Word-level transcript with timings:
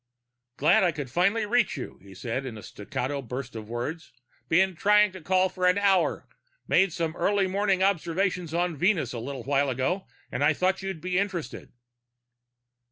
"Glad 0.57 0.81
I 0.83 0.91
could 0.91 1.11
finally 1.11 1.45
reach 1.45 1.77
you," 1.77 1.99
he 2.01 2.15
said, 2.15 2.43
in 2.43 2.57
a 2.57 2.63
staccato 2.63 3.21
burst 3.21 3.55
of 3.55 3.69
words. 3.69 4.11
"Been 4.49 4.75
trying 4.75 5.11
to 5.11 5.21
call 5.21 5.47
for 5.47 5.67
an 5.67 5.77
hour. 5.77 6.27
Made 6.67 6.91
some 6.91 7.15
early 7.15 7.45
morning 7.45 7.83
observations 7.83 8.51
of 8.51 8.77
Venus 8.79 9.13
a 9.13 9.19
little 9.19 9.43
while 9.43 9.69
ago, 9.69 10.07
and 10.31 10.43
I 10.43 10.53
thought 10.53 10.81
you'd 10.81 11.01
be 11.01 11.19
interested." 11.19 11.71